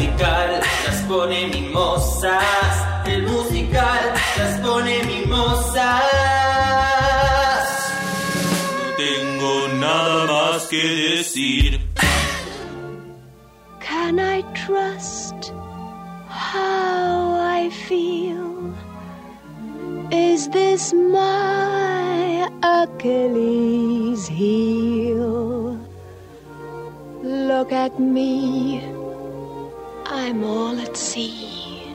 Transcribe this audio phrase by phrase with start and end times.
[0.00, 3.04] musical las pone mimosas.
[3.06, 6.02] El musical las pone mimosas.
[8.80, 10.82] No tengo nada más que
[11.16, 11.80] decir.
[13.80, 15.52] Can I trust
[16.28, 18.72] how I feel?
[20.10, 25.78] Is this my Achilles heel?
[27.22, 28.80] Look at me,
[30.30, 31.90] I'm all at sea.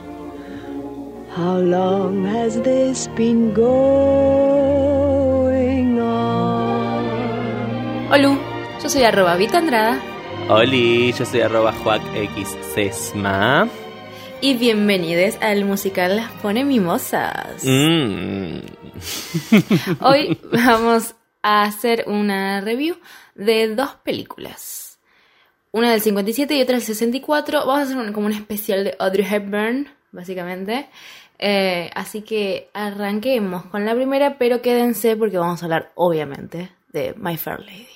[1.34, 4.36] How long has this been going
[5.98, 7.04] on?
[8.12, 8.36] Olu,
[8.82, 9.98] yo soy arroba Vita Andrada
[10.50, 11.72] Oli, yo soy arroba
[12.74, 13.70] Sesma.
[14.42, 17.64] y bienvenidos al musical Las Pone Mimosas.
[17.64, 18.58] Mm.
[20.04, 22.96] Hoy vamos a hacer una review
[23.34, 24.85] de dos películas.
[25.76, 27.66] Una del 57 y otra del 64.
[27.66, 30.86] Vamos a hacer como un especial de Audrey Hepburn, básicamente.
[31.38, 37.14] Eh, así que arranquemos con la primera, pero quédense porque vamos a hablar, obviamente, de
[37.18, 37.86] My Fair Lady.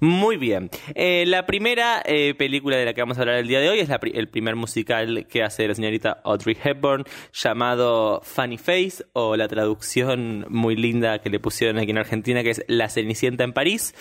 [0.00, 0.70] Muy bien.
[0.94, 3.78] Eh, la primera eh, película de la que vamos a hablar el día de hoy
[3.80, 9.04] es la pri- el primer musical que hace la señorita Audrey Hepburn llamado Funny Face
[9.12, 13.44] o la traducción muy linda que le pusieron aquí en Argentina que es La Cenicienta
[13.44, 13.94] en París.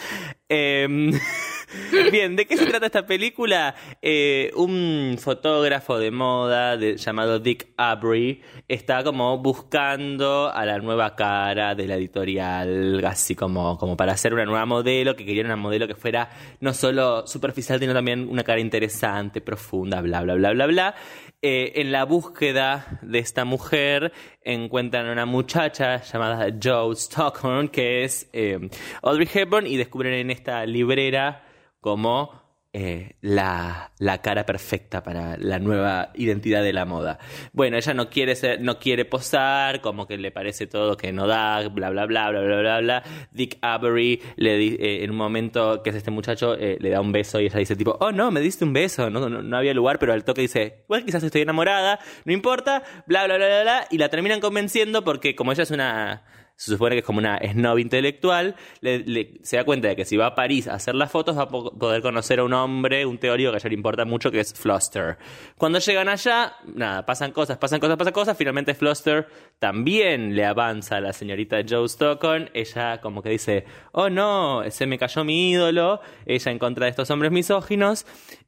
[0.52, 1.12] Em,
[2.12, 3.76] bien, ¿de qué se trata esta película?
[4.02, 11.76] Eh, un fotógrafo de moda llamado Dick Avery está como buscando a la nueva cara
[11.76, 15.88] de la editorial, así como, como para hacer una nueva modelo, que querían una modelo
[15.88, 20.66] que fuera no solo superficial, sino también una cara interesante, profunda, bla, bla, bla, bla,
[20.66, 20.96] bla.
[21.42, 28.04] Eh, en la búsqueda de esta mujer encuentran a una muchacha llamada Joe Stockhorn, que
[28.04, 28.70] es eh,
[29.02, 31.46] Audrey Hepburn, y descubren en esta librera
[31.80, 37.18] como eh, la, la cara perfecta para la nueva identidad de la moda.
[37.52, 41.26] Bueno, ella no quiere ser, no quiere posar, como que le parece todo que no
[41.26, 43.04] da, bla bla bla bla bla bla bla.
[43.32, 47.12] Dick Avery le eh, en un momento que es este muchacho eh, le da un
[47.12, 49.74] beso y ella dice tipo, oh no, me diste un beso, no, no, no había
[49.74, 53.62] lugar, pero al toque dice, bueno, quizás estoy enamorada, no importa, bla bla bla bla
[53.64, 56.24] bla, y la terminan convenciendo porque como ella es una
[56.60, 60.04] se supone que es como una snob intelectual, le- le- se da cuenta de que
[60.04, 62.52] si va a París a hacer las fotos va a po- poder conocer a un
[62.54, 65.18] hombre, un teórico que a ella le importa mucho, que es Floster.
[65.58, 69.28] Cuando llegan allá, nada, pasan cosas, pasan cosas, pasan cosas, finalmente Floster
[69.60, 74.86] también le avanza a la señorita Joe Stockton, ella como que dice, oh no, se
[74.86, 78.06] me cayó mi ídolo, ella en contra de estos hombres misóginos,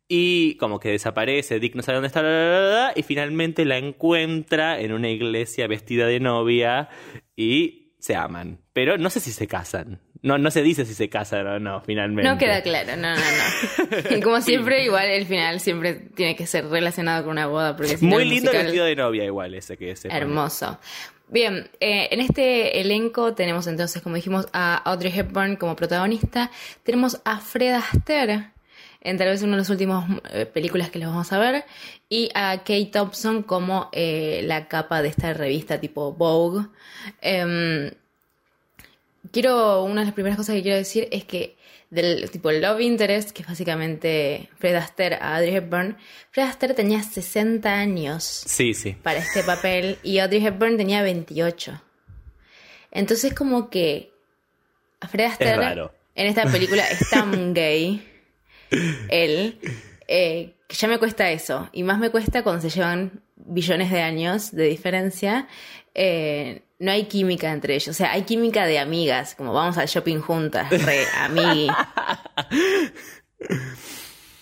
[0.10, 4.92] y como que desaparece, Dick no sabe dónde está, bla, y finalmente la encuentra en
[4.92, 6.90] una iglesia vestida de novia
[7.38, 8.58] y se aman.
[8.74, 10.00] Pero no sé si se casan.
[10.24, 12.30] No, no se dice si se casan o no, finalmente.
[12.30, 13.98] No queda claro, no, no, no.
[14.18, 17.76] Y como siempre, igual el final siempre tiene que ser relacionado con una boda.
[17.76, 20.20] Porque si no, Muy el lindo el vestido de novia igual ese que se pone.
[20.20, 20.80] Hermoso.
[21.30, 26.52] Bien, eh, en este elenco tenemos entonces, como dijimos, a Audrey Hepburn como protagonista.
[26.84, 28.50] Tenemos a Fred Astaire,
[29.02, 31.66] en tal vez una de las últimas eh, películas que les vamos a ver.
[32.10, 36.68] Y a Kate Thompson como eh, la capa de esta revista tipo Vogue.
[37.22, 37.92] Em,
[39.32, 41.58] quiero, una de las primeras cosas que quiero decir es que
[41.90, 45.98] del tipo Love Interest, que es básicamente Fred Astaire a Audrey Hepburn,
[46.30, 48.94] Fred Astaire tenía 60 años Sí, sí.
[48.94, 51.82] para este papel y Audrey Hepburn tenía 28.
[52.92, 54.12] Entonces como que
[55.10, 58.08] Fred Astaire en esta película es tan gay,
[59.10, 59.60] él,
[60.08, 61.70] eh, que ya me cuesta eso.
[61.74, 65.48] Y más me cuesta cuando se llevan billones de años de diferencia.
[65.94, 67.90] eh, no hay química entre ellos.
[67.90, 71.68] O sea, hay química de amigas, como vamos al shopping juntas, re amigui.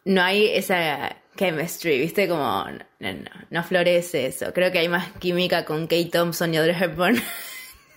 [0.06, 2.28] No hay esa chemistry, ¿viste?
[2.28, 2.66] Como,
[3.00, 4.54] no, no, no florece eso.
[4.54, 7.22] Creo que hay más química con Kate Thompson y Audrey Hepburn.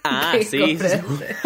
[0.05, 0.79] Ah, sí.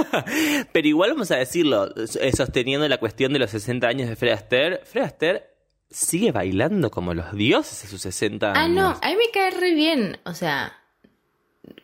[0.72, 4.32] Pero igual vamos a decirlo, eh, sosteniendo la cuestión de los 60 años de Fred
[4.32, 5.56] Astaire, Fred Astaire
[5.90, 8.58] sigue bailando como los dioses a sus 60 años.
[8.58, 10.18] Ah, no, a mí me cae re bien.
[10.24, 10.72] O sea,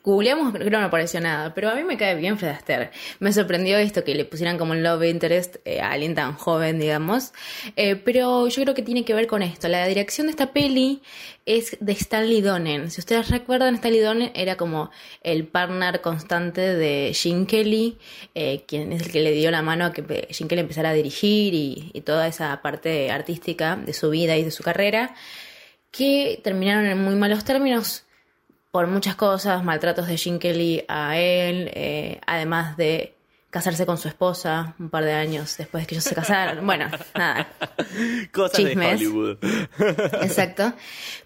[0.02, 2.90] googleamos, creo que no apareció nada, pero a mí me cae bien Fred Astaire.
[3.20, 6.79] Me sorprendió esto que le pusieran como un love interest eh, a alguien tan joven,
[6.81, 7.32] digamos.
[7.76, 9.69] Eh, pero yo creo que tiene que ver con esto.
[9.69, 11.02] La dirección de esta peli
[11.46, 12.90] es de Stanley Donen.
[12.90, 14.90] Si ustedes recuerdan, Stanley Donen era como
[15.23, 17.99] el partner constante de Gene Kelly,
[18.34, 20.94] eh, quien es el que le dio la mano a que Gene Kelly empezara a
[20.94, 25.14] dirigir y, y toda esa parte artística de su vida y de su carrera,
[25.93, 28.05] que terminaron en muy malos términos
[28.72, 33.14] por muchas cosas, maltratos de Gene Kelly a él, eh, además de
[33.50, 36.64] casarse con su esposa un par de años después de que ellos se casaron.
[36.66, 37.48] Bueno, nada.
[38.32, 38.98] Cosas Chismes.
[38.98, 39.36] de Hollywood.
[40.22, 40.72] Exacto.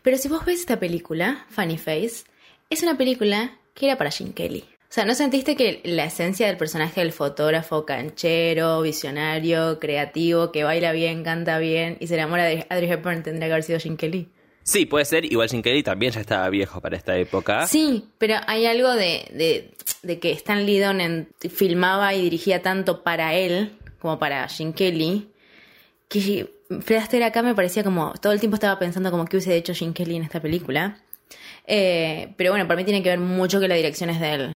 [0.03, 2.25] Pero si vos ves esta película, Funny Face,
[2.69, 4.65] es una película que era para Jim Kelly.
[4.89, 10.65] O sea, ¿no sentiste que la esencia del personaje del fotógrafo canchero, visionario, creativo, que
[10.65, 13.97] baila bien, canta bien y se enamora de Audrey Hepburn tendría que haber sido Jim
[13.97, 14.29] Kelly?
[14.67, 15.25] Sí, puede ser.
[15.25, 17.69] Igual Jim Kelly también ya estaba viejo para esta época.
[17.69, 19.71] Sí, pero hay algo de, de,
[20.03, 25.29] de que Stan Lidon en- filmaba y dirigía tanto para él como para Jim Kelly,
[26.09, 29.55] que Fred Astaire acá me parecía como, todo el tiempo estaba pensando como que hubiese
[29.57, 30.99] hecho Jim Kelly en esta película.
[31.69, 34.53] Eh, pero bueno, para mí tiene que ver mucho que la dirección es de él.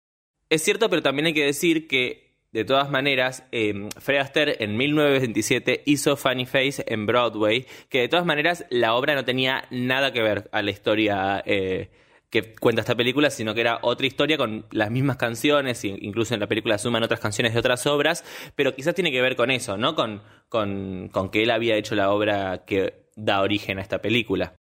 [0.50, 5.83] Es cierto, pero también hay que decir que, de todas maneras, eh, Fred en 1927
[5.85, 10.21] hizo Funny Face en Broadway, que de todas maneras la obra no tenía nada que
[10.21, 11.89] ver a la historia eh,
[12.29, 16.39] que cuenta esta película, sino que era otra historia con las mismas canciones, incluso en
[16.39, 18.23] la película suman otras canciones de otras obras,
[18.55, 19.95] pero quizás tiene que ver con eso, ¿no?
[19.95, 24.53] Con, con, con que él había hecho la obra que da origen a esta película.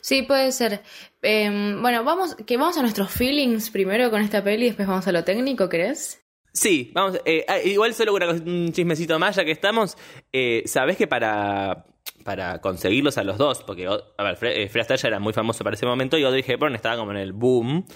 [0.00, 0.82] Sí, puede ser.
[1.22, 5.06] Eh, bueno, vamos, que vamos a nuestros feelings primero con esta peli y después vamos
[5.08, 6.22] a lo técnico, ¿crees?
[6.52, 7.20] Sí, vamos.
[7.24, 9.96] eh, ah, igual solo un chismecito más, ya que estamos.
[10.32, 11.86] Eh, Sabés que para,
[12.24, 15.62] para conseguirlos a los dos, porque, a ver, eh, Fred Astaire ya era muy famoso
[15.64, 17.86] para ese momento y Audrey Hepburn estaba como en el boom.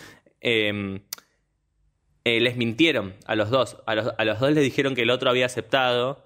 [0.40, 1.00] eh,
[2.25, 3.78] eh, les mintieron a los dos.
[3.87, 6.25] A los, a los dos les dijeron que el otro había aceptado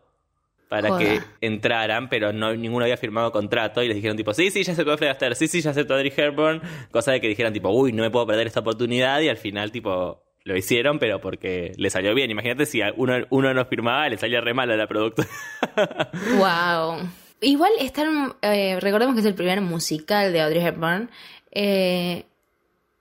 [0.69, 0.99] para Joda.
[0.99, 4.73] que entraran, pero no ninguno había firmado contrato y les dijeron tipo, sí, sí, ya
[4.73, 7.93] aceptó Fred Astaire, sí, sí, ya aceptó Audrey Hepburn, cosa de que dijeran tipo, uy,
[7.93, 11.91] no me puedo perder esta oportunidad y al final tipo lo hicieron, pero porque le
[11.91, 12.31] salió bien.
[12.31, 15.29] Imagínate si a uno, uno no firmaba, le salía re mal a la productora.
[16.39, 17.09] Wow.
[17.41, 21.11] Igual están, eh, recordemos que es el primer musical de Audrey Hepburn.
[21.53, 22.25] Eh,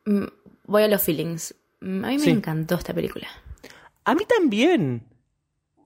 [0.06, 0.24] mm,
[0.65, 1.56] voy a los feelings.
[1.81, 2.30] Mm, A mí me Sí.
[2.31, 3.27] encantó esta película.
[4.03, 5.03] a mí también.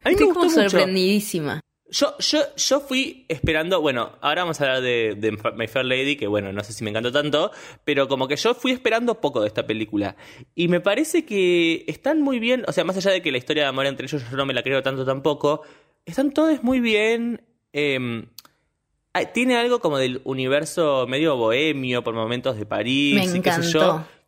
[0.03, 0.69] A mí Estoy me como gustó mucho.
[0.71, 1.61] sorprendidísima.
[1.91, 6.15] Yo, yo, yo fui esperando, bueno, ahora vamos a hablar de, de My Fair Lady,
[6.15, 7.51] que bueno, no sé si me encantó tanto,
[7.83, 10.15] pero como que yo fui esperando poco de esta película.
[10.53, 13.63] Y me parece que están muy bien, o sea, más allá de que la historia
[13.63, 15.63] de amor entre ellos yo no me la creo tanto tampoco,
[16.05, 17.41] están todos muy bien.
[17.73, 18.25] eh,
[19.13, 23.51] ay, tiene algo como del universo medio bohemio por momentos de París Me y qué
[23.51, 23.79] sé yo,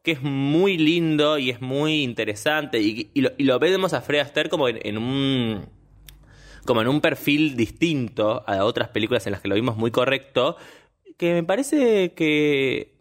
[0.03, 2.79] que es muy lindo y es muy interesante.
[2.81, 5.69] Y, y lo, y lo vemos a Fred Astaire como en- en un
[6.65, 10.57] como en un perfil distinto a otras películas en las que lo vimos muy correcto,
[11.17, 12.95] que me parece que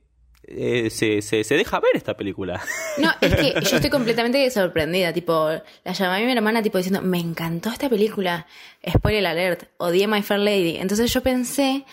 [0.44, 2.60] eh, se, se, se deja ver esta película.
[2.98, 5.12] No, es que yo estoy completamente sorprendida.
[5.12, 5.48] Tipo,
[5.84, 8.46] la llamé a mi hermana tipo diciendo, me encantó esta película.
[8.88, 10.76] Spoiler alert, odié My Fair Lady.
[10.76, 11.84] Entonces yo pensé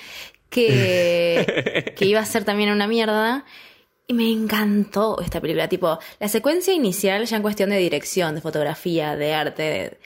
[0.49, 3.45] que, que iba a ser también una mierda.
[4.09, 5.67] Y me encantó esta película.
[5.67, 9.97] Tipo, la secuencia inicial, ya en cuestión de dirección, de fotografía, de arte, de-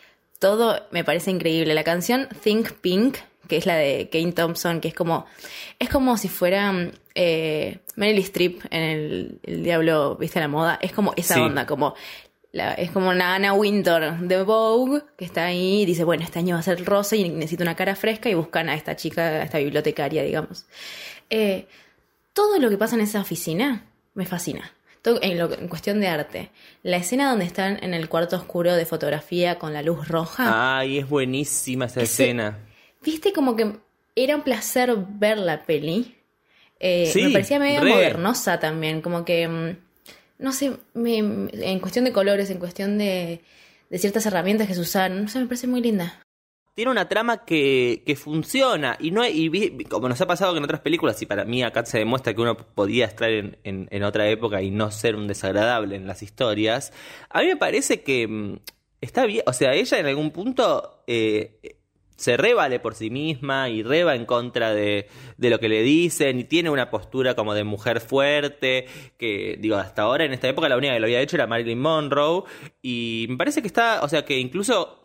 [0.41, 1.73] todo me parece increíble.
[1.73, 3.17] La canción Think Pink,
[3.47, 5.25] que es la de Kane Thompson, que es como.
[5.79, 10.47] Es como si fuera mm, eh, Meryl Streep en el, el Diablo Viste a la
[10.49, 10.79] Moda.
[10.81, 11.39] Es como esa Sí.
[11.39, 11.95] onda, como.
[12.53, 16.39] la- es como una Anna Winter de Vogue que está ahí y dice, bueno, este
[16.39, 19.21] año va a ser rosa y necesito una cara fresca y buscan a esta chica,
[19.21, 20.65] a esta bibliotecaria, digamos.
[21.29, 21.65] Eh,
[22.33, 23.85] todo lo que pasa en esa oficina
[24.15, 24.73] me fascina.
[25.01, 26.49] Todo en, lo- en cuestión de arte.
[26.83, 30.79] La escena donde están en el cuarto oscuro de fotografía con la luz roja.
[30.79, 32.59] Ay, es buenísima esa Ese- escena.
[33.01, 33.77] Viste como que
[34.15, 36.17] era un placer ver la peli.
[36.79, 37.89] Eh, Sí, me parecía medio re.
[37.89, 39.77] modernosa también, como que, mm,
[40.39, 43.41] no sé, me- en cuestión de colores, en cuestión de,
[43.89, 46.19] de ciertas herramientas que se usaron, no sé, me parece muy linda.
[46.73, 48.95] Tiene una trama que, que funciona.
[48.99, 51.99] Y no y como nos ha pasado en otras películas y para mí acá se
[51.99, 55.95] demuestra que uno podía estar en, en- en otra época y no ser un desagradable
[55.97, 56.93] en las historias
[57.29, 58.59] a mí me parece que mm,
[59.01, 61.59] está bien o sea ella en algún punto eh,
[62.15, 66.39] se revale por sí misma y reba en contra de, de lo que le dicen
[66.39, 68.85] y tiene una postura como de mujer fuerte
[69.17, 71.79] que digo hasta ahora en esta época la única que lo había hecho era Marilyn
[71.79, 72.43] Monroe
[72.83, 75.00] y me parece que está o sea que incluso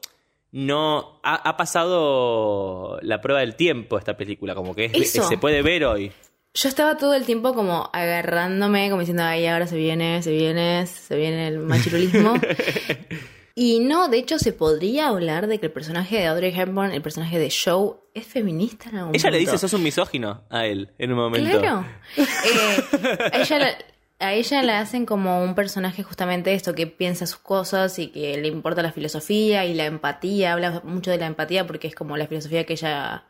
[0.56, 5.60] no ha, ha pasado la prueba del tiempo esta película, como que es- se puede
[5.60, 6.12] ver hoy.
[6.54, 10.86] Yo estaba todo el tiempo como agarrándome, como diciendo, ay, ahora se viene, se viene,
[10.86, 12.32] se viene el machirulismo.
[13.54, 17.02] y no, de hecho, se podría hablar de que el personaje de Audrey Hepburn, el
[17.02, 20.88] personaje de Joe, es feminista en algún Ella le dice, sos un misógino a él
[20.96, 21.60] en un momento.
[21.60, 21.84] Claro.
[22.16, 23.76] Eh, ella la,
[24.18, 28.36] a ella la hacen como un personaje justamente esto, que piensa sus cosas y que
[28.38, 30.52] le importa la filosofía y la empatía.
[30.52, 33.24] Habla mucho de la empatía porque es como la filosofía que ella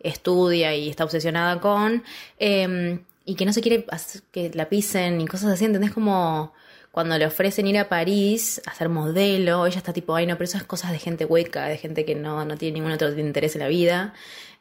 [0.00, 2.02] estudia y está obsesionada con.
[2.38, 3.84] eh, y que no se quiere
[4.30, 5.90] que la pisen y cosas así, ¿entendés?
[5.90, 6.54] Como
[6.92, 10.44] cuando le ofrecen ir a París a ser modelo, ella está tipo, ay no, pero
[10.44, 13.62] esas cosas de gente hueca, de gente que no, no tiene ningún otro interés en
[13.62, 14.14] la vida.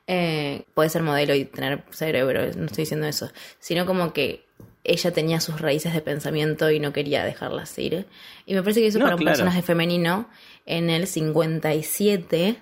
[0.08, 4.45] Eh, puede ser modelo y tener cerebro, no estoy diciendo eso, sino como que
[4.86, 8.06] ella tenía sus raíces de pensamiento y no quería dejarlas ir.
[8.46, 9.34] Y me parece que eso No, para un claro.
[9.34, 10.30] personaje femenino
[10.66, 12.58] en el 57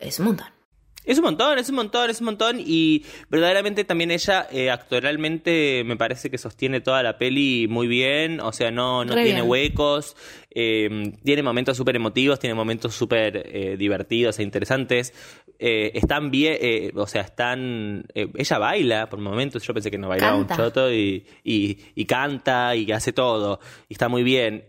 [0.00, 0.46] es un montón.
[1.04, 5.82] Es un montón, es un montón, es un montón y verdaderamente también ella eh, actoralmente
[5.84, 9.40] me parece que sostiene toda la peli muy bien, o sea, no, no Re tiene
[9.40, 9.50] bien.
[9.50, 10.16] huecos,
[10.50, 15.12] eh, tiene momentos súper emotivos, tiene momentos súper eh, divertidos e interesantes,
[15.66, 19.96] eh, están bien, eh, o sea, están, eh, ella baila por momentos, yo pensé que
[19.96, 20.54] no bailaba Canta.
[20.56, 24.66] un choto y, y, y canta y hace todo, y está muy bien.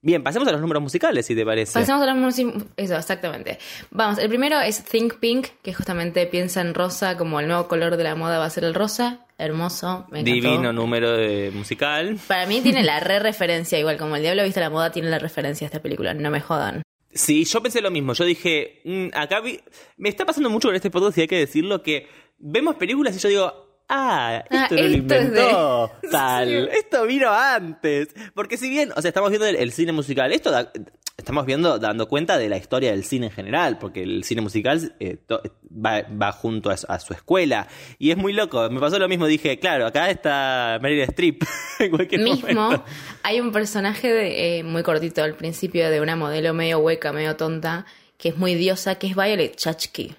[0.00, 1.78] Bien, pasemos a los números musicales, si te parece.
[1.78, 2.50] Pasamos a la música.
[2.78, 3.58] Eso, exactamente.
[3.90, 7.98] Vamos, el primero es Think Pink, que justamente piensa en rosa como el nuevo color
[7.98, 9.26] de la moda va a ser el rosa.
[9.36, 10.34] Hermoso, me encantó.
[10.34, 12.18] Divino número de musical.
[12.26, 15.18] Para mí tiene la re referencia, igual como el Diablo viste la moda, tiene la
[15.18, 16.82] referencia a esta película, no me jodan.
[17.14, 18.12] Sí, yo pensé lo mismo.
[18.12, 19.60] Yo dije, mm, acá vi-
[19.96, 23.20] me está pasando mucho con este podcast y hay que decirlo que vemos películas y
[23.20, 23.52] yo digo,
[23.88, 26.48] ah, esto Ah, no lo esto es de- inventó tal.
[26.72, 26.78] Sí.
[26.78, 28.08] Esto vino antes.
[28.34, 30.72] Porque si bien, o sea, estamos viendo el, el cine musical, esto da-
[31.16, 34.94] estamos viendo, dando cuenta de la historia del cine en general, porque el cine musical
[35.00, 35.40] eh, to-
[35.70, 37.68] va, va junto a, su- a su escuela.
[37.98, 38.68] Y es muy loco.
[38.70, 41.42] Me pasó lo mismo, dije, claro, acá está Meryl Streep.
[41.78, 42.84] en cualquier Mismo, momento.
[43.22, 47.36] hay un personaje de, eh, muy cortito al principio de una modelo medio hueca, medio
[47.36, 47.86] tonta,
[48.18, 50.14] que es muy diosa, que es Violet Chachki.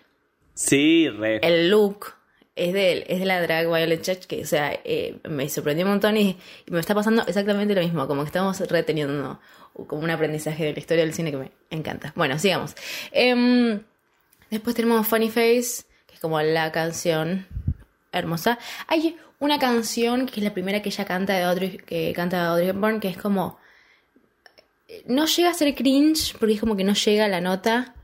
[0.54, 1.40] Sí, re.
[1.44, 2.14] el look
[2.56, 6.16] es de, es de la drag Violet Chachki, o sea, eh, me sorprendió un montón
[6.16, 9.40] y, y me está pasando exactamente lo mismo, como que estamos reteniendo
[9.88, 12.14] como un aprendizaje de la historia del cine que me encanta.
[12.16, 12.76] Bueno, sigamos.
[13.12, 13.82] Em,
[14.50, 17.48] después tenemos Funny Face, que es como la canción
[18.12, 18.58] hermosa.
[18.88, 22.70] Hay una canción que es la primera que ella canta de Audrey, que canta Audrey
[22.70, 23.58] Hepburn, que es como
[25.08, 27.96] no llega a ser cringe porque es como que no llega a la nota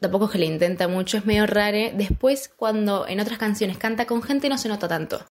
[0.00, 1.92] tampoco es que le intenta mucho, es medio rare.
[1.94, 5.24] Después, cuando en otras canciones canta con gente, no se nota tanto.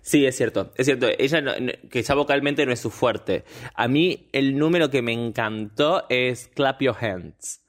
[0.00, 1.08] Sí, es cierto, es cierto.
[1.18, 3.44] Ella, no- no- que ya vocalmente no es su fuerte.
[3.74, 7.60] A mí, el número que me encantó es Clap Your Hands.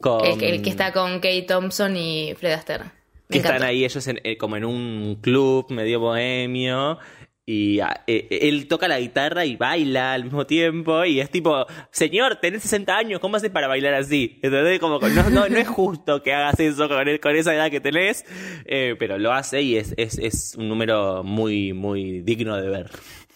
[0.00, 2.84] Con, El, que- el que está con Kate Thompson y Fred Astaire.
[2.84, 2.90] Me
[3.28, 6.98] que están ahí ellos en- eh, como en un club medio bohemio.
[7.46, 11.04] Y ah, eh, él toca la guitarra y baila al mismo tiempo.
[11.04, 14.38] Y es tipo, señor, tenés 60 años, ¿cómo haces para bailar así?
[14.42, 14.80] ¿Entendés?
[14.80, 18.24] Como no, no, es justo que hagas eso con, con esa edad que tenés.
[18.64, 22.90] eh, pero lo hace y es, es, es un número muy, muy digno de ver.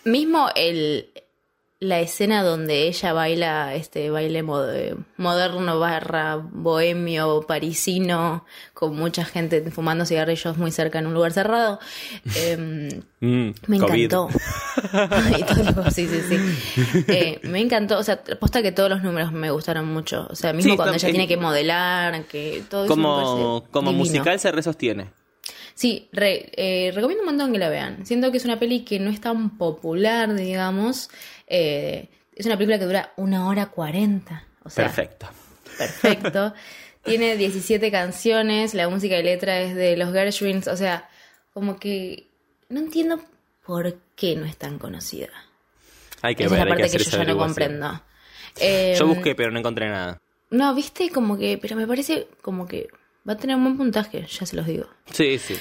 [0.05, 1.11] Mismo el,
[1.81, 8.45] la escena donde ella baila este baile mod- eh, moderno barra bohemio parisino
[8.75, 11.79] con mucha gente fumando cigarrillos muy cerca en un lugar cerrado.
[12.35, 12.89] em,
[13.21, 14.29] Mm, Me encantó.
[15.39, 17.05] Y todo, sí, sí, sí.
[17.09, 17.99] Eh, me encantó.
[17.99, 20.29] O sea, posta que todos los números me gustaron mucho.
[20.31, 23.91] O sea, mismo Sí, cuando ella tiene eh, que modelar, que todo eso Como, como
[23.91, 24.05] divino.
[24.05, 25.11] musical se resostiene.
[25.75, 28.05] Sí, re- eh, recomiendo un montón que la vean.
[28.07, 31.11] Siento que es una peli que no es tan popular, digamos.
[31.49, 34.45] Eh, es una película que dura una hora cuarenta.
[34.65, 35.29] O sea, Perfecto.
[35.77, 36.55] perfecto.
[37.03, 41.09] Tiene 17 canciones, la música y letra es de los Gershwins, o sea,
[41.55, 42.29] como que
[42.69, 43.21] no entiendo
[43.65, 45.31] por qué no es tan conocida.
[46.21, 48.03] Hay que Esa ver, es la hay que parte que, yo ya no comprendo.
[48.61, 50.21] Eh, Yo busqué, pero no encontré nada.
[50.51, 52.89] No, viste, como que, pero me parece como que
[53.29, 54.87] va a tener un buen puntaje, ya se los digo.
[55.13, 55.57] Sí, sí.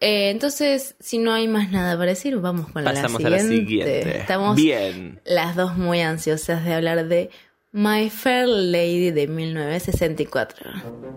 [0.00, 3.38] Eh, entonces, si no hay más nada para decir, vamos con Pasamos la a la
[3.40, 3.66] siguiente.
[3.66, 4.18] siguiente.
[4.20, 5.20] Estamos Bien.
[5.24, 7.30] las dos muy ansiosas de hablar de
[7.72, 10.70] My Fair Lady de 1964.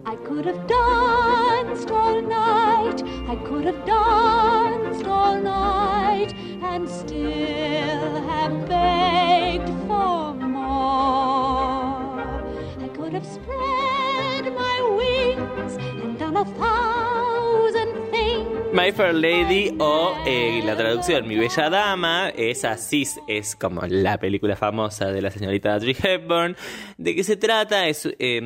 [0.06, 3.04] I could have danced all night.
[3.30, 6.34] I could have danced all night
[6.64, 12.22] and still have begged for more.
[12.84, 18.11] I could have spread my wings and done a thousand things.
[18.74, 24.18] My Fair Lady o eh, la traducción Mi Bella Dama, es así, es como la
[24.18, 26.56] película famosa de la señorita Audrey Hepburn.
[26.98, 27.88] ¿De qué se trata?
[27.90, 28.40] Es eh,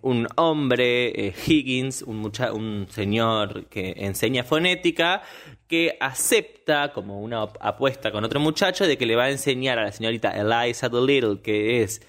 [0.00, 5.22] un hombre, eh, Higgins, un, mucha- un señor que enseña fonética,
[5.68, 9.84] que acepta como una apuesta con otro muchacho de que le va a enseñar a
[9.84, 12.00] la señorita Eliza Doolittle, que es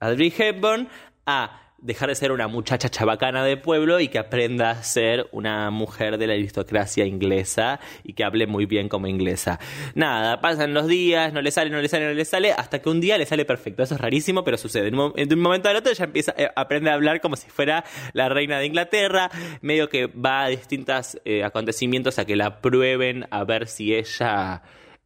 [0.00, 0.88] Audrey Hepburn
[1.26, 5.70] a dejar de ser una muchacha chabacana de pueblo y que aprenda a ser una
[5.70, 9.58] mujer de la aristocracia inglesa y que hable muy bien como inglesa.
[9.94, 12.88] Nada, pasan los días, no le sale, no le sale, no le sale, hasta que
[12.88, 13.82] un día le sale perfecto.
[13.82, 14.90] Eso es rarísimo, pero sucede.
[14.90, 18.28] De un, momento al otro ella empieza, eh, aprende a hablar como si fuera la
[18.28, 23.66] reina de Inglaterra, medio que va a distintos acontecimientos a que la prueben a ver
[23.66, 24.62] si ella...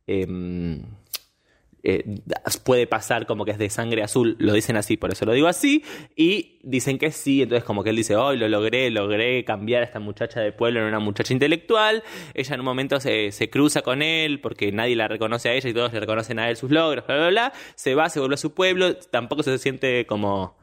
[0.06, 0.82] em,
[1.88, 2.04] eh,
[2.64, 5.46] puede pasar como que es de sangre azul, lo dicen así, por eso lo digo
[5.46, 5.84] así,
[6.16, 9.84] y dicen que sí, entonces como que él dice, hoy lo logré, logré cambiar a
[9.84, 12.02] esta muchacha de pueblo en una muchacha intelectual,
[12.34, 15.70] ella en un momento se, se cruza con él porque nadie la reconoce a ella
[15.70, 18.34] y todos le reconocen a él sus logros, bla, bla, bla, se va, se vuelve
[18.34, 20.56] a su pueblo, tampoco se siente como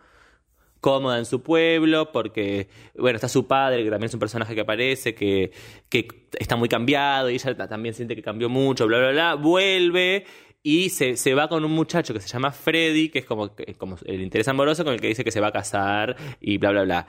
[0.81, 4.59] cómoda en su pueblo, porque, bueno, está su padre, que también es un personaje que
[4.59, 5.51] aparece, que,
[5.87, 6.05] que
[6.37, 10.25] está muy cambiado, y ella también siente que cambió mucho, bla, bla, bla, vuelve
[10.63, 13.97] y se, se va con un muchacho que se llama Freddy, que es como, como
[14.05, 16.83] el interés amoroso con el que dice que se va a casar y bla, bla,
[16.83, 17.07] bla.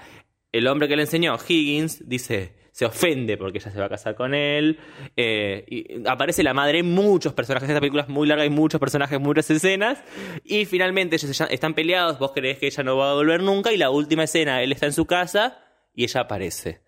[0.51, 4.17] El hombre que le enseñó, Higgins, dice, se ofende porque ella se va a casar
[4.17, 4.79] con él.
[5.17, 7.69] Eh, aparece la madre, muchos personajes.
[7.69, 10.03] Esta película es muy larga, hay muchos personajes, muchas escenas.
[10.45, 13.73] Y finalmente ellos están peleados, vos crees que ella no va a volver nunca.
[13.73, 15.59] Y la última escena, él está en su casa
[15.95, 16.81] y ella aparece.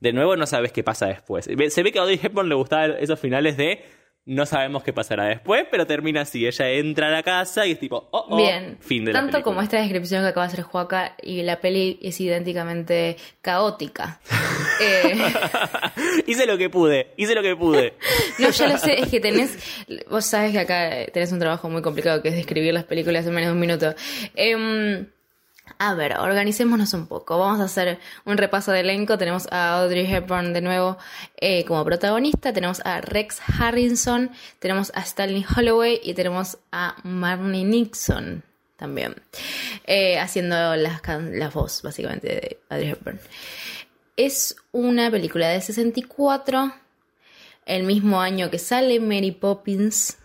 [0.00, 1.44] De nuevo no sabes qué pasa después.
[1.68, 3.84] Se ve que a Audrey Hepburn le gustaban esos finales de
[4.26, 6.46] no sabemos qué pasará después, pero termina así.
[6.46, 8.78] Ella entra a la casa y es tipo, oh, oh Bien.
[8.80, 9.42] fin de la Tanto película.
[9.44, 14.20] como esta descripción que acaba de hacer Juaca y la peli es idénticamente caótica.
[14.80, 15.14] Eh,
[16.26, 17.94] hice lo que pude, hice lo que pude.
[18.40, 19.56] no, ya lo sé, es que tenés.
[20.10, 23.34] Vos sabés que acá tenés un trabajo muy complicado que es describir las películas en
[23.34, 23.94] menos de un minuto.
[24.34, 25.06] Em,
[25.78, 27.38] a ver, organicémonos un poco.
[27.38, 29.18] Vamos a hacer un repaso de elenco.
[29.18, 30.96] Tenemos a Audrey Hepburn de nuevo
[31.40, 32.52] eh, como protagonista.
[32.52, 34.30] Tenemos a Rex Harrison.
[34.58, 36.00] Tenemos a Stanley Holloway.
[36.02, 38.42] Y tenemos a Marnie Nixon
[38.76, 39.14] también.
[39.86, 43.20] eh, haciendo las can- la voz, básicamente, de Audrey Hepburn.
[44.16, 46.72] Es una película de 64.
[47.66, 50.18] El mismo año que sale Mary Poppins.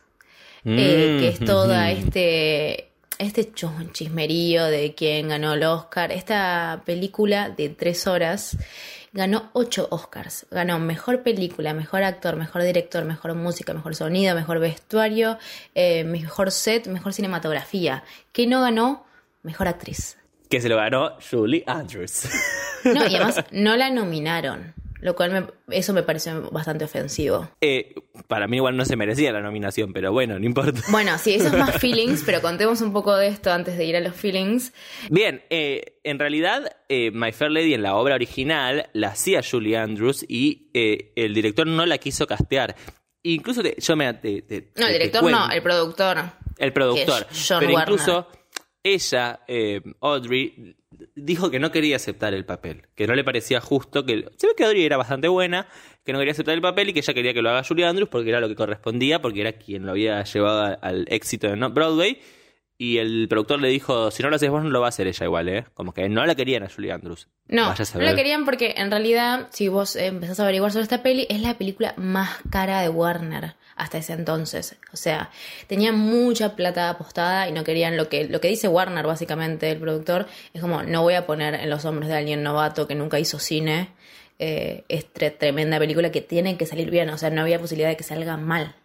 [0.65, 2.88] eh, que es Mm, toda este
[3.19, 6.11] este chismerío de quién ganó el Oscar.
[6.11, 8.57] Esta película de tres horas
[9.11, 10.47] ganó ocho Oscars.
[10.49, 15.37] Ganó mejor película, mejor actor, mejor director, mejor música, mejor sonido, mejor vestuario,
[15.75, 18.03] eh, mejor set, mejor cinematografía.
[18.31, 19.05] Que no ganó
[19.43, 20.17] mejor actriz.
[20.49, 22.23] Que se lo ganó Julie Andrews.
[22.85, 24.73] No, y además no la nominaron.
[25.01, 27.49] Lo cual me- eso me parece bastante ofensivo.
[27.61, 27.95] Eh,
[28.27, 30.81] para mí igual no se merecía la nominación, pero bueno, no importa.
[30.91, 33.95] Bueno, sí, eso es más feelings, pero contemos un poco de esto antes de ir
[33.95, 34.73] a los feelings.
[35.09, 39.77] Bien, eh, en realidad eh, My Fair Lady en la obra original la hacía Julie
[39.77, 42.75] Andrews y el director no la quiso castear.
[43.23, 44.13] Incluso te- yo me...
[44.15, 45.39] te- te- No, el director cuento.
[45.47, 46.17] no, el productor.
[46.57, 47.27] el productor.
[47.31, 47.79] John Pero Warner.
[47.93, 48.27] incluso
[48.83, 49.39] ella,
[50.01, 50.75] Audrey,
[51.15, 54.53] dijo que no quería aceptar el papel, que no le parecía justo, que se ve
[54.55, 55.67] que Audrey era bastante buena,
[56.03, 58.09] que no quería aceptar el papel y que ella quería que lo haga Julie Andrews
[58.09, 62.19] porque era lo que correspondía, porque era quien lo había llevado al éxito de Broadway.
[62.81, 65.05] Y el productor le dijo, si no lo haces vos, no lo va a hacer
[65.05, 65.65] ella igual, ¿eh?
[65.73, 67.27] Como que no la querían a Julie Andrews.
[67.49, 71.03] No, no la querían porque en realidad, si vos eh, empezás a averiguar sobre esta
[71.03, 74.75] peli, es la película más cara de Warner hasta ese entonces.
[74.93, 75.31] O sea,
[75.67, 79.79] tenían mucha plata apostada y no querían lo que, lo que dice Warner, básicamente, el
[79.79, 83.17] productor, es como, no voy a poner en los hombros de alguien novato que nunca
[83.19, 83.89] hizo cine
[84.37, 87.09] eh, esta tremenda película que tiene que salir bien.
[87.09, 88.75] O sea, no había posibilidad de que salga mal.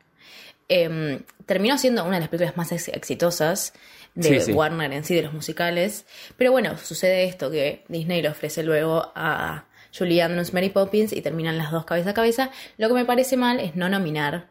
[0.69, 3.75] Eh, terminó siendo una de las películas más ex- exitosas
[4.15, 4.53] de Sí, sí.
[4.53, 6.07] Warner en sí, de los musicales.
[6.37, 9.65] Pero bueno, sucede esto que Disney le ofrece luego a
[9.97, 12.51] Julie Andrews, Mary Poppins y terminan las dos cabeza a cabeza.
[12.79, 14.49] Lo que me parece mal es no nominar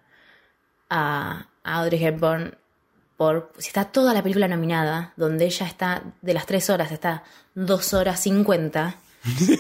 [0.96, 2.56] a, a Audrey Hepburn
[3.18, 7.24] por si está toda la película nominada, donde ella está de las tres horas, está
[7.56, 8.96] dos horas cincuenta.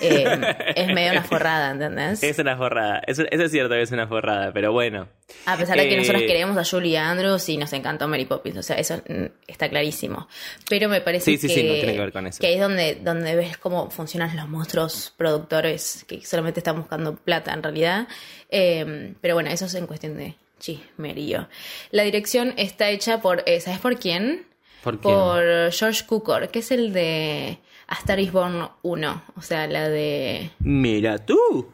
[0.01, 0.25] eh,
[0.75, 2.21] es medio una forrada, ¿entendés?
[2.21, 3.01] Es una forrada.
[3.07, 5.07] Eso, eso es cierto que es una forrada, pero bueno.
[5.45, 8.57] A pesar de que Eh, nosotros queremos a Julie Andrews y nos encantó Mary Poppins,
[8.57, 10.27] o sea, eso mm, está clarísimo.
[10.67, 12.39] Pero me parece Sí, sí, que, sí, no tiene que ver con eso.
[12.41, 17.15] que ahí es donde, donde ves cómo funcionan los monstruos productores que solamente están buscando
[17.15, 18.07] plata en realidad.
[18.49, 21.49] Eh, pero bueno, eso es en cuestión de chismerío.
[21.91, 24.45] La dirección está hecha por, eh, ¿sabes por quién?
[24.81, 25.13] ¿Por quién?
[25.13, 29.89] Por George Cukor, que es el de A Star is Born 1, o sea, la
[29.89, 31.69] de Mira tú.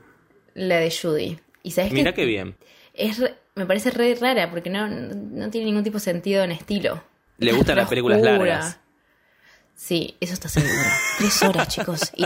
[0.56, 1.40] la de Judy.
[1.64, 2.56] Y sabes Mira qué bien.
[2.94, 6.52] es re- me parece re rara porque no, no tiene ningún tipo de sentido en
[6.52, 7.04] estilo.
[7.38, 8.80] Le gustan las películas largas.
[9.76, 10.74] Sí, eso está seguro.
[11.18, 12.12] Tres horas, chicos.
[12.18, 12.26] Y,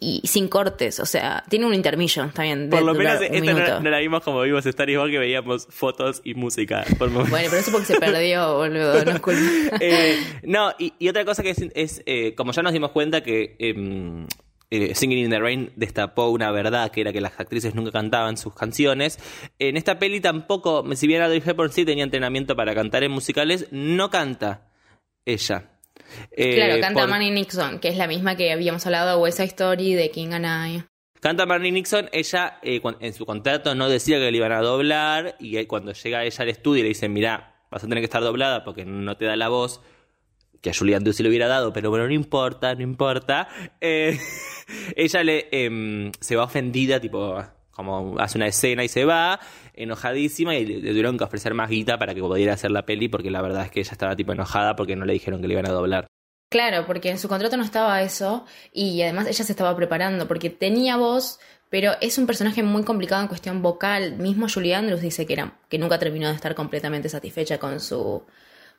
[0.00, 2.70] y sin cortes, o sea, tiene un intermission también.
[2.70, 5.18] de Por lo menos esta no, no la vimos como vimos Star is Born, que
[5.18, 6.84] veíamos fotos y música.
[6.98, 7.10] Por.
[7.30, 9.04] Bueno, pero eso porque se perdió, boludo.
[9.04, 9.40] No es culpa.
[9.80, 13.22] Eh, no, y, y otra cosa que es, es, eh, como ya nos dimos cuenta
[13.22, 14.26] que em,
[14.70, 18.38] eh, Singing in the Rain destapó una verdad, que era que las actrices nunca cantaban
[18.38, 19.18] sus canciones.
[19.58, 23.66] En esta peli tampoco, si bien Audrey Hepburn sí tenía entrenamiento para cantar en musicales,
[23.70, 24.68] no canta
[25.26, 25.70] ella.
[26.32, 29.36] Eh, claro, canta por- Manny Nixon, que es la misma que habíamos hablado de West
[29.38, 30.84] Side Story, de King and I.
[31.20, 35.36] Canta Marnie Nixon, ella eh, en su contrato no decía que le iban a doblar
[35.38, 38.22] y cuando llega ella al estudio y le dicen, mirá, vas a tener que estar
[38.22, 39.82] doblada porque no te da la voz,
[40.62, 43.48] que a Julie Andrews sí le hubiera dado, pero bueno, no importa, no importa.
[43.82, 44.18] Eh,
[44.94, 49.40] ella le em, se va ofendida, tipo, como hace una escena y se va,
[49.74, 53.30] enojadísima, y le, tuvieron que ofrecer más guita para que pudiera hacer la peli, porque
[53.30, 55.66] la verdad es que ella estaba tipo enojada porque no le dijeron que le iban
[55.66, 56.06] a doblar.
[56.50, 60.50] Claro, porque en su contrato no estaba eso y además ella se estaba preparando porque
[60.50, 64.16] tenía voz, pero es un personaje muy complicado en cuestión vocal.
[64.16, 68.24] Mismo Julie Andrews dice que, era, que nunca terminó de estar completamente satisfecha con su,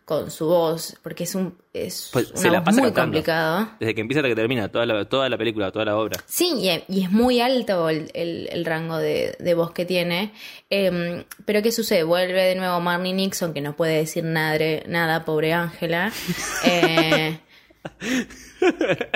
[0.05, 3.11] con su voz, porque es un es Pues una se la voz pasa muy cantando.
[3.13, 3.69] complicado.
[3.79, 6.19] Desde que empieza hasta que termina, toda la, toda la película, toda la obra.
[6.25, 10.33] Sí, y, y es muy alto el, el- el rango de, de voz que tiene.
[10.69, 12.03] Em, pero ¿qué sucede?
[12.03, 16.11] Vuelve de nuevo Marnie Nixon, que no puede decir nada, nada pobre Ángela.
[16.65, 17.39] Eh,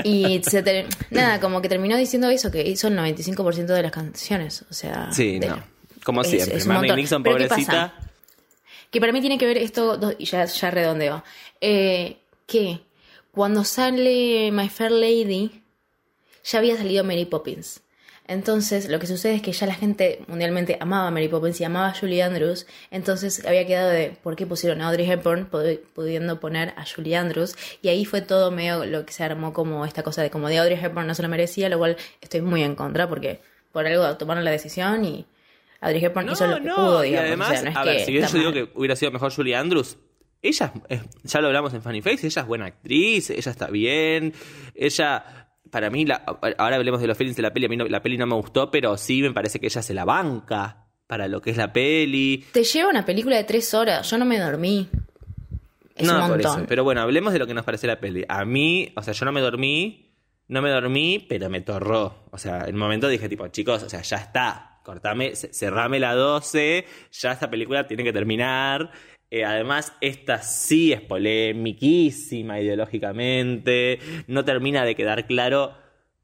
[0.04, 3.92] y se ter- nada, como que terminó diciendo eso, que hizo el 95% de las
[3.92, 4.66] canciones.
[4.70, 5.64] O sea, Sí, de- no.
[6.04, 6.58] Como es- siempre.
[6.58, 6.96] es Marnie.
[6.96, 7.94] Nixon, Pero ¿qué pobrecita.
[8.92, 11.24] Que para mí tiene que ver esto, y ya, ya redondeo,
[11.62, 12.82] eh, que
[13.32, 15.62] cuando sale My Fair Lady,
[16.44, 17.82] ya había salido Mary Poppins.
[18.28, 21.64] Entonces, lo que sucede es que ya la gente mundialmente amaba a Mary Poppins y
[21.64, 22.66] amaba a Julie Andrews.
[22.90, 27.16] Entonces, había quedado de por qué pusieron a Audrey Hepburn pudi- pudiendo poner a Julie
[27.18, 27.56] Andrews.
[27.84, 30.58] Y ahí fue todo medio lo que se armó como esta cosa de como de
[30.58, 34.18] Audrey Hepburn no se lo merecía, lo cual estoy muy en contra porque por algo
[34.18, 35.26] tomaron la decisión y
[35.86, 38.26] Audrey Hepburn hizo lo que pudo, y además, o sea, no a ver, si bien
[38.28, 39.98] yo digo que hubiera sido mejor Julie Andrews,
[40.42, 40.72] ella,
[41.24, 44.34] ya lo hablamos en Funny Face, ella es buena actriz, ella está bien,
[44.76, 46.24] ella, para mí, la-
[46.58, 48.36] ahora hablemos de los feelings de la peli, a mí no- la peli no me
[48.36, 51.72] gustó, pero sí me parece que ella se la banca para lo que es la
[51.74, 52.46] peli.
[52.52, 54.90] Te lleva una película de tres horas, yo no me dormí.
[55.96, 56.58] Es no, un por montón.
[56.60, 56.66] eso.
[56.68, 58.26] Pero bueno, hablemos de lo que nos parece la peli.
[58.28, 60.12] A mí, o sea, yo no me dormí,
[60.48, 62.26] no me dormí, pero me torró.
[62.32, 64.75] O sea, en un momento dije, tipo, chicos, o sea, ya está.
[64.86, 68.92] Cortame, ce- cerrame la 12, ya esta película tiene que terminar.
[69.32, 74.00] Eh, además, esta sí es polemiquísima ideológicamente.
[74.28, 75.74] No termina de quedar claro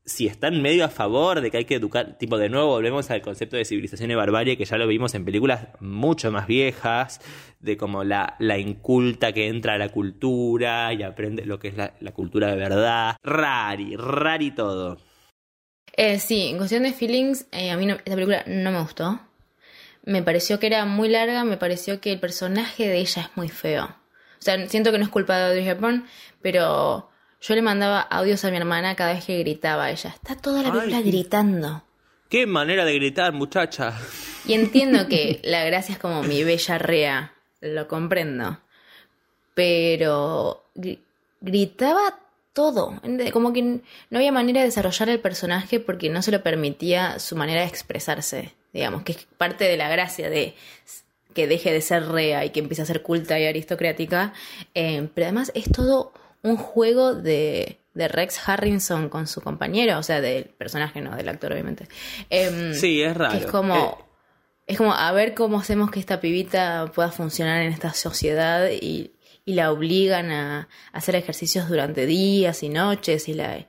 [0.05, 3.21] si están medio a favor de que hay que educar, tipo de nuevo volvemos al
[3.21, 7.19] concepto de civilización y barbarie que ya lo vimos en películas mucho más viejas,
[7.59, 11.77] de como la, la inculta que entra a la cultura y aprende lo que es
[11.77, 13.15] la, la cultura de verdad.
[13.23, 14.97] Rari, rari todo.
[15.93, 19.19] Eh, sí, en cuestión de feelings, eh, a mí no- esta película no me gustó.
[20.03, 23.49] Me pareció que era muy larga, me pareció que el personaje de ella es muy
[23.49, 23.85] feo.
[23.85, 26.07] O sea, siento que no es culpa de Audrey Hepburn,
[26.41, 27.09] pero
[27.41, 30.09] yo le mandaba audios a mi hermana cada vez que gritaba ella.
[30.09, 31.83] Está toda la película gritando.
[32.29, 33.93] Qué manera de gritar, muchacha.
[34.45, 38.59] Y entiendo que la gracia es como mi bella rea, lo comprendo.
[39.53, 40.99] Pero gri-
[41.41, 42.17] gritaba
[42.53, 47.19] todo, como que no había manera de desarrollar el personaje porque no se lo permitía
[47.19, 50.55] su manera de expresarse, digamos, que es parte de la gracia de
[51.33, 54.33] que deje de ser rea y que empiece a ser culta y aristocrática.
[54.75, 56.11] Eh, pero además es todo
[56.43, 61.29] un juego de, de Rex Harrison con su compañero, o sea, del personaje, no del
[61.29, 61.87] actor, obviamente.
[62.29, 63.31] Em, Sí, es raro.
[63.31, 63.75] que es como.
[63.75, 64.05] Eh,
[64.67, 69.11] Es como a ver cómo hacemos que esta pibita pueda funcionar en esta sociedad y,
[69.45, 73.67] y la obligan a, hacer ejercicios durante días y noches y la.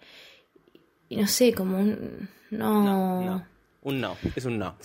[1.08, 2.28] Y no sé, como un.
[2.50, 2.84] No.
[2.84, 3.46] No, no,
[3.82, 4.76] un no, es un no.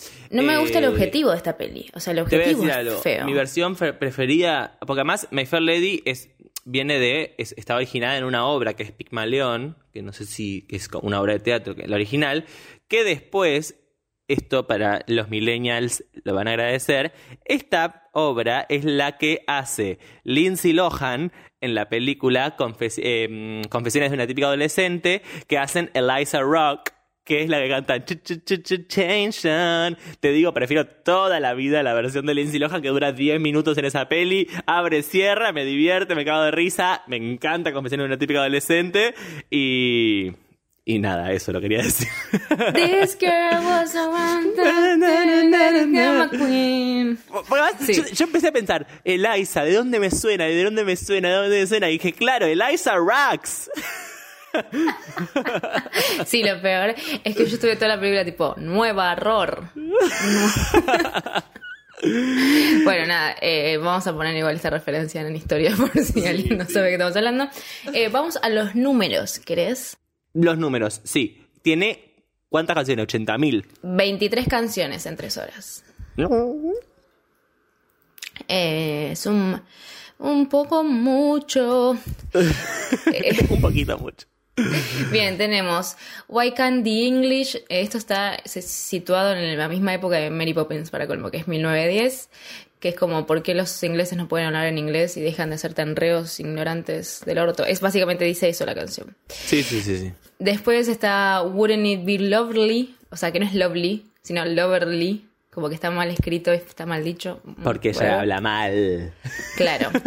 [0.43, 1.89] me gusta el Eh, objetivo de esta peli.
[1.93, 2.97] O sea, el objetivo es algo.
[3.02, 3.26] feo.
[3.26, 6.30] Mi versión fe- preferida, porque además My Fair Lady es,
[6.65, 10.65] viene de, es- está originada en una obra que es Pigmalión, que no sé si
[10.69, 12.45] es una obra de teatro, que la original,
[12.88, 13.76] que después,
[14.28, 17.13] esto para los millennials lo van a agradecer,
[17.46, 22.56] esta obra es la que hace Lindsay Lohan en la película
[22.98, 26.92] eh, Confesiones de una típica adolescente, que hacen Eliza Rock
[27.24, 29.98] que es la que canta Ch- ch- ch- ch- Change.
[30.22, 33.78] Te digo, prefiero toda la vida la versión de Lindsay Lohan que dura 10 minutos
[33.78, 34.48] en esa peli.
[34.66, 37.04] Abre, cierra, me divierte, me cago de risa.
[37.08, 39.13] Me encanta Confesiones de una típica adolescente.
[39.52, 40.32] Y.
[40.89, 42.08] Y nada, eso lo quería decir.
[42.73, 44.08] This girl was a
[46.30, 47.19] queen.
[47.82, 47.93] Sí.
[47.93, 50.45] yo, yo empecé a pensar, Eliza, ¿de dónde me suena?
[50.45, 51.28] ¿De dónde me suena?
[51.28, 51.89] ¿De dónde me suena?
[51.89, 53.69] Y dije, claro, Eliza Rax.
[56.26, 59.69] Sí, lo peor es que yo estuve toda la película tipo, nueva error.
[62.86, 66.65] bueno, nada, eh, vamos a poner igual esta referencia en historia por si alguien no
[66.65, 67.50] sabe de qué estamos hablando.
[67.93, 69.97] Eh, vamos a los números, ¿querés?
[70.38, 71.43] Los números, sí.
[71.62, 72.13] Tiene.
[72.50, 73.08] ¿Cuántas canciones?
[73.08, 73.65] 80.000.
[73.82, 75.84] 23 canciones en 3 horas.
[78.47, 79.62] Eh, es un,
[80.19, 81.97] un poco mucho.
[83.50, 84.28] Un poquito mucho.
[85.12, 85.97] Bien, tenemos
[86.28, 87.63] Why Can't the English?
[87.69, 92.30] Esto está situado en la misma época de Mary Poppins, para colmo, que es 1910.
[92.80, 95.58] que es como por qué los ingleses no pueden hablar en inglés y dejan de
[95.58, 97.65] ser tan reos ignorantes del orto.
[97.65, 99.15] Es básicamente dice eso la canción.
[99.28, 100.13] Sí, sí, sí, sí.
[100.39, 105.69] Después está Wouldn't It Be Lovely, o sea que no es lovely, sino loverly, como
[105.69, 107.41] que está mal escrito, está mal dicho.
[107.63, 109.13] Porque Bueno, ella habla mal.
[109.56, 109.89] Claro.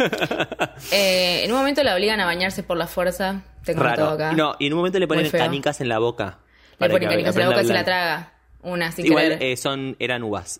[0.91, 3.43] Eh, en un momento la obligan a bañarse por la fuerza.
[3.63, 4.09] Tengo todo Raro.
[4.09, 4.33] acá.
[4.33, 6.39] No, y en un momento le ponen canicas en la boca.
[6.79, 8.33] Le ponen canicas en la boca y se la traga.
[8.63, 9.43] Una sin Igual querer.
[9.43, 10.59] eh, son, eran uvas.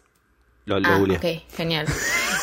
[0.66, 1.88] Lo, lo Ah, ok, genial.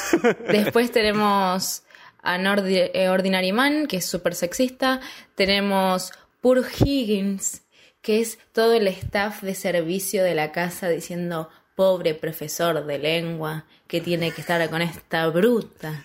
[0.50, 1.82] Después tenemos
[2.22, 5.00] An eh, Ordinary Man, que es súper sexista.
[5.34, 7.62] Tenemos Poor Higgins,
[8.00, 13.64] que es todo el staff de servicio de la casa diciendo, pobre profesor de lengua,
[13.86, 16.04] que tiene que estar con esta bruta.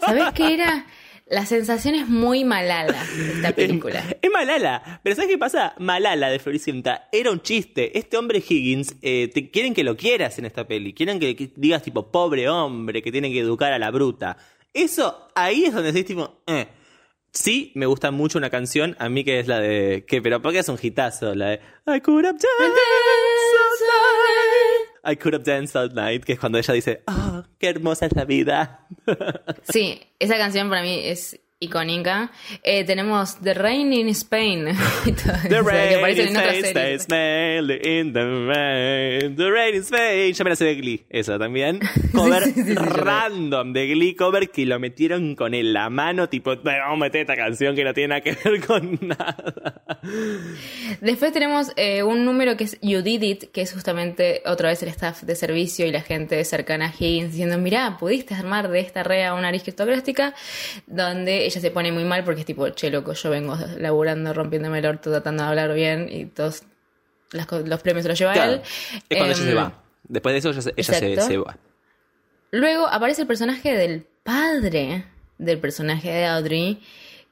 [0.00, 0.86] ¿Sabes qué era?
[1.26, 3.02] La sensación es muy malala
[3.34, 4.04] esta película.
[4.20, 5.00] Es Malala.
[5.02, 5.74] Pero ¿sabes qué pasa?
[5.78, 7.96] Malala de Floricienta era un chiste.
[7.96, 10.92] Este hombre Higgins, eh, te quieren que lo quieras en esta peli.
[10.92, 14.36] Quieren que, que digas tipo, pobre hombre, que tiene que educar a la bruta.
[14.74, 16.66] Eso, ahí es donde decís tipo, eh.
[17.32, 20.04] Sí, me gusta mucho una canción, a mí que es la de...
[20.06, 21.60] que Pero porque es un hitazo, la de...
[21.86, 22.68] I could have danced all
[23.86, 25.12] night.
[25.12, 28.14] I could have danced all night, que es cuando ella dice, ah, qué hermosa es
[28.14, 28.86] la vida.
[29.72, 32.30] Sí, esa canción para mí es icónica.
[32.62, 34.66] Eh, tenemos The Rain in Spain.
[35.48, 36.68] The rain series.
[36.70, 39.36] stay smelly in the rain.
[39.36, 40.32] The rain is fade.
[40.32, 41.80] Ya me la sé de Glee, esa también.
[42.12, 45.72] Cover Sí, sí, sí, sí, yo random de Glee, cover que lo metieron con el-
[45.72, 48.60] la mano, tipo, "No, vamos a meter esta canción que no tiene nada que ver
[48.66, 49.36] con nada.
[51.00, 54.82] Después tenemos eh, un número que es You Did It, que es justamente otra vez
[54.82, 58.80] el staff de servicio y la gente cercana a Higgins diciendo, mirá, pudiste armar de
[58.80, 60.34] esta rea una aristocrática,
[60.86, 64.78] donde ella se pone muy mal porque es tipo, che, loco, yo vengo laburando, rompiéndome
[64.80, 66.62] el orto, tratando de hablar bien y todos
[67.32, 68.60] las los premios se los lleva Claro, él.
[69.08, 69.82] es cuando ella Em, se va.
[70.04, 71.56] Después de eso, ella, se- ella se, se va.
[72.50, 75.06] Luego aparece el personaje del padre
[75.38, 76.82] del personaje de Audrey,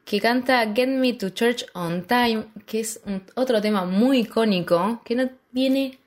[0.05, 5.03] que canta Get Me to Church on Time, que es un- otro tema muy icónico,
[5.05, 5.99] que no viene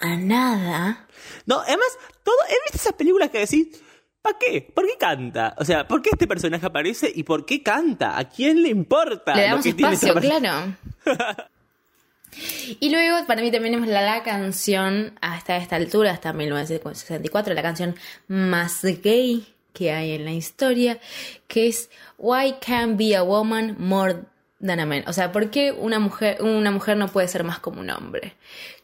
[0.00, 1.06] a nada.
[1.46, 1.88] No, además,
[2.22, 3.80] todo, ¿he visto esas películas que decís,
[4.28, 4.72] ¿para qué?
[4.74, 5.54] ¿Por qué canta?
[5.58, 8.18] O sea, ¿por qué este personaje aparece y por qué canta?
[8.18, 9.34] ¿A quién le importa?
[9.34, 10.78] Le lo damos que tiene espacio, esta persona?
[11.04, 11.48] claro.
[12.78, 17.62] Y luego, para mí también tenemos la, la canción, hasta esta altura, hasta 1964, la
[17.62, 17.96] canción
[18.28, 20.98] más gay que hay en la historia,
[21.48, 24.24] que es Why Can't Be a Woman More
[24.64, 25.04] Than a Man?
[25.06, 28.34] O sea, ¿por qué una mujer, una mujer no puede ser más como un hombre?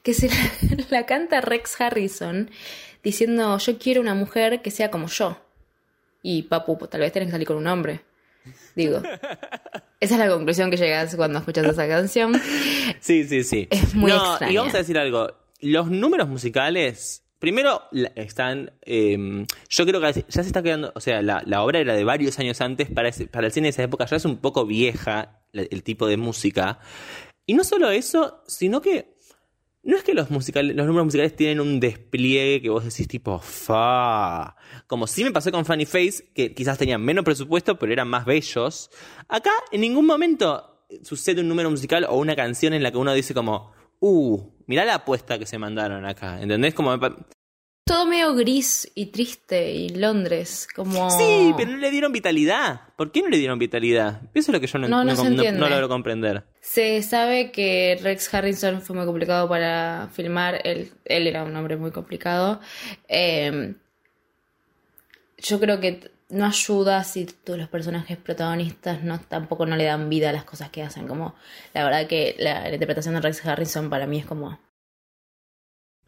[0.02, 0.28] Que se
[0.70, 2.50] la, la canta Rex Harrison
[3.04, 5.38] diciendo, yo quiero una mujer que sea como yo.
[6.22, 8.00] Y papu, pues, tal vez tenés que salir con un hombre.
[8.74, 9.00] Digo.
[10.00, 12.34] Esa es la conclusión que llegas cuando escuchas esa canción.
[13.00, 13.68] Sí, sí, sí.
[13.70, 14.52] Es muy no, extraña.
[14.52, 15.32] Y vamos a decir algo.
[15.60, 17.82] Los números musicales, primero
[18.14, 18.72] están.
[18.82, 20.92] eh, yo creo que ya se está quedando.
[20.94, 22.90] O sea, la, la obra era de varios años antes.
[22.90, 26.06] Para, ese- para el cine de esa época ya es un poco vieja el tipo
[26.06, 26.80] de música.
[27.46, 29.13] Y no solo eso, sino que.
[29.84, 34.56] No es que los números musicales tienen un despliegue que vos decís tipo fa.
[34.86, 38.24] Como sí me pasó con Funny Face, que quizás tenían menos presupuesto, pero eran más
[38.24, 38.90] bellos.
[39.28, 43.12] Acá en ningún momento sucede un número musical o una canción en la que uno
[43.12, 46.40] dice como, uh, mirá la apuesta que se mandaron acá.
[46.40, 46.72] ¿Entendés?
[46.72, 46.98] Como
[47.86, 51.10] Todo medio gris y triste y Londres, como...
[51.10, 52.80] Sí, pero no le dieron vitalidad.
[52.96, 54.22] ¿Por qué no le dieron vitalidad?
[54.32, 56.44] Eso es lo que yo no, No, no no- logro comprender.
[56.60, 60.62] Se sabe que Rex Harrison fue muy complicado para filmar.
[60.64, 62.58] Él, él era un hombre muy complicado.
[63.06, 63.74] Eh,
[65.36, 70.08] yo creo que no ayuda si tú, los personajes protagonistas no tampoco no le dan
[70.08, 71.06] vida a las cosas que hacen.
[71.06, 71.34] Como
[71.74, 74.58] la verdad que la, la interpretación de Rex Harrison para mí es como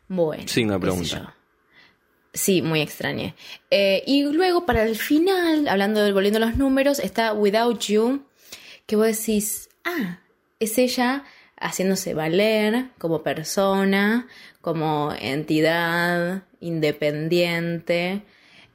[0.08, 0.44] bueno.
[0.46, 1.35] Qué sé pregunta.
[2.36, 3.34] Sí, muy extraña.
[3.70, 8.22] Eh, y luego para el final, hablando de volviendo a los números, está Without You,
[8.84, 10.18] que vos decís, ah,
[10.60, 11.24] es ella
[11.58, 14.28] haciéndose valer como persona,
[14.60, 18.22] como entidad independiente.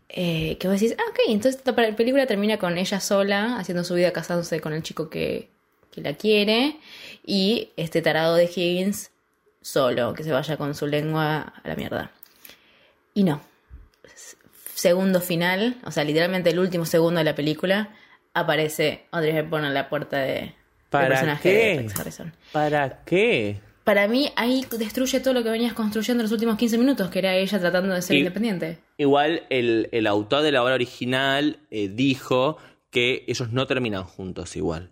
[0.10, 3.94] eh, que vos decís, ah, ok, entonces pa- película termina con ella sola, haciendo su
[3.94, 5.50] vida, casándose con el chico que,
[5.92, 6.78] que la quiere,
[7.26, 9.12] y este tarado de Higgins
[9.62, 12.12] solo, que se vaya con su lengua a la mierda.
[13.14, 13.42] Y no.
[14.82, 17.90] Segundo final, o sea, literalmente el último segundo de la película,
[18.34, 20.54] aparece Audrey Hepburn en la puerta de, del
[20.90, 21.56] ¿Para personaje qué?
[21.76, 22.34] de Rex Harrison.
[22.52, 23.60] ¿Para qué?
[23.84, 27.20] Para mí, ahí destruye todo lo que venías construyendo en los últimos 15 minutos, que
[27.20, 28.80] era ella tratando de ser Y- independiente.
[28.98, 32.58] Igual el, el autor de la obra original eh, dijo
[32.90, 34.90] que ellos no terminan juntos igual.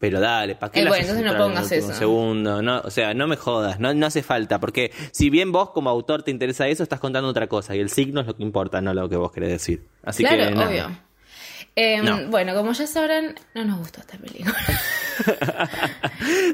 [0.00, 1.98] Pero dale, ¿para qué Eh, la bueno, entonces no en pongas último eso.
[1.98, 2.62] segundo?
[2.62, 5.90] No, o sea, no me jodas, no, no hace falta, porque si bien vos como
[5.90, 8.80] autor te interesa eso, estás contando otra cosa y el signo es lo que importa,
[8.80, 9.88] no lo que vos querés decir.
[10.04, 10.68] Así claro, que nada.
[10.68, 11.00] obvio.
[11.74, 12.28] Em, No.
[12.30, 14.54] Bueno, como ya sabrán, no nos gustó esta película.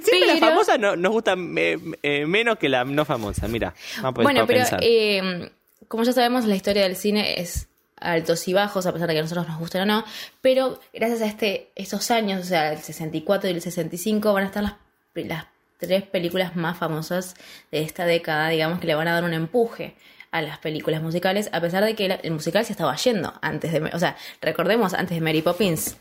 [0.03, 3.75] Siempre la Pero- famosa no, nos gusta eh, eh, menos que la no famosa, mira.
[4.15, 5.51] Bueno, pero eh,
[5.89, 7.69] como ya sabemos, la historia del cine es
[8.01, 10.05] altos y bajos, a pesar de que a nosotros nos gusten o no.
[10.41, 14.47] Pero gracias a este estos años, o sea, el 64 y el 65, van a
[14.47, 14.75] estar las,
[15.15, 15.47] las
[15.79, 17.35] tres películas más famosas
[17.71, 19.95] de esta década, digamos, que le van a dar un empuje
[20.31, 23.79] a las películas musicales, a pesar de que el musical se estaba yendo antes de...
[23.93, 25.97] O sea, recordemos, antes de Mary Poppins,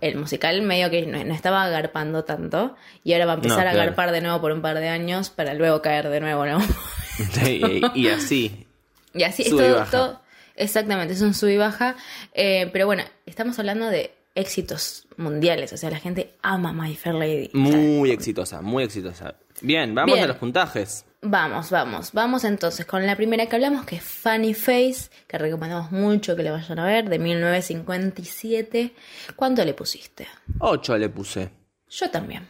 [0.00, 3.68] el musical medio que no, no estaba agarpando tanto y ahora va a empezar No,
[3.68, 6.60] a agarpar de nuevo por un par de años para luego caer de nuevo, ¿no?
[7.46, 8.66] y, y así.
[9.12, 10.20] Y así es todo-
[10.58, 11.96] Exactamente, es un sub y baja.
[12.34, 15.72] Eh, pero bueno, estamos hablando de éxitos mundiales.
[15.72, 17.50] O sea, la gente ama My Fair Lady.
[17.54, 19.34] O sea, Muy exitosa, muy exitosa.
[19.60, 20.24] Bien, vamos Bien.
[20.24, 21.04] a los puntajes.
[21.20, 25.90] Vamos, vamos, vamos entonces con la primera que hablamos, que es Funny Face, que recomendamos
[25.90, 28.92] mucho que le vayan a ver, de 1957.
[29.34, 30.28] ¿Cuánto le pusiste?
[30.60, 31.50] 8 le puse.
[31.90, 32.48] Yo también.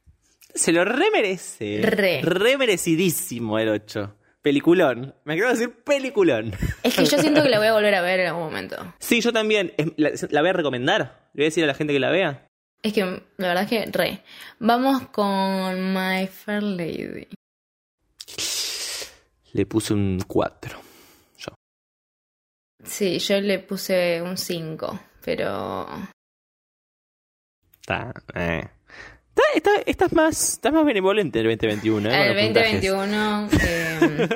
[0.55, 1.81] Se lo remerece.
[1.83, 2.21] Re.
[2.23, 4.15] Remerecidísimo el 8.
[4.49, 5.15] Peliculón.
[5.25, 6.53] Me quiero decir peliculón.
[6.83, 8.95] Es que yo siento que la voy a volver a ver en algún momento.
[8.99, 9.75] Sí, yo también.
[9.77, 11.29] Es- La, la voy a recomendar.
[11.35, 12.47] Le voy a decir a la gente que la vea.
[12.83, 14.23] Es que la verdad es que re.
[14.59, 17.29] Vamos con My Fair Lady.
[19.53, 20.79] Le puse un 4.
[21.37, 21.53] Yo.
[22.83, 25.87] Sí, yo le puse un 5, pero...
[27.83, 28.15] Está.
[28.35, 28.67] Eh.
[29.39, 32.11] Está, está- estás más, estás más benevolente el 2021.
[32.11, 32.29] ¿eh?
[32.31, 32.83] El los puntajes.
[32.91, 33.49] 2021...
[33.63, 34.29] eh,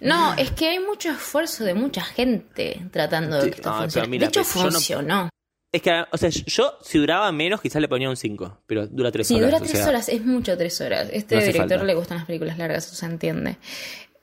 [0.00, 3.78] no, es que hay mucho esfuerzo de mucha gente tratando de Sí, que esto no,
[3.82, 4.08] funcione.
[4.08, 5.28] mira, de hecho, pero yo no- funcionó.
[5.72, 8.62] Es que, o sea, yo si duraba menos, quizás le ponía un 5.
[8.66, 9.46] Pero dura 3 Sí, horas.
[9.50, 11.08] dura o tres sea, horas, es mucho tres horas.
[11.12, 11.84] Este No director falta.
[11.84, 13.56] le gustan las películas largas, eso se entiende.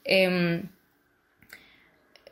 [0.05, 0.63] Em, eh,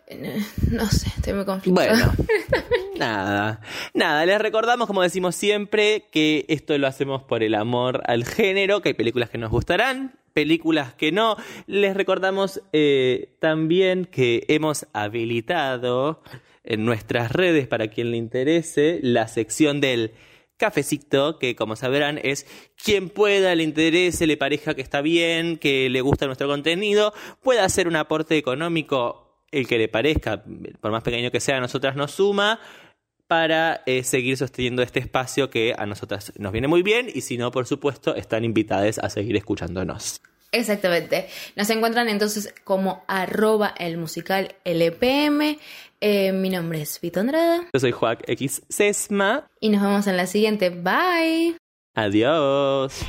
[0.72, 1.92] no sé, estoy muy conflictuada.
[1.92, 2.14] Bueno,
[2.98, 3.62] nada,
[3.94, 8.82] nada, les recordamos, como decimos siempre, que esto lo hacemos por el amor al género,
[8.82, 11.38] que hay películas que nos gustarán, películas que no.
[11.68, 16.24] Les recordamos eh, también que hemos habilitado
[16.64, 20.14] en nuestras redes, para quien le interese, la sección del
[20.58, 22.46] cafecito, que como sabrán es
[22.84, 27.64] quien pueda, le interese, le parezca que está bien, que le gusta nuestro contenido, pueda
[27.64, 30.44] hacer un aporte económico, el que le parezca,
[30.82, 32.60] por más pequeño que sea, a nosotras nos suma
[33.28, 37.38] para eh, seguir sosteniendo este espacio que a nosotras nos viene muy bien y si
[37.38, 40.22] no, por supuesto, están invitadas a seguir escuchándonos.
[40.52, 41.28] Exactamente.
[41.56, 45.60] Nos encuentran entonces como arroba el musical LPM.
[46.02, 49.46] Eh, mi nombre es Vito Andrada Yo soy Joac X Sesma.
[49.60, 50.70] y nos vemos en la siguiente.
[50.72, 51.56] Bye.
[51.94, 53.06] Adiós.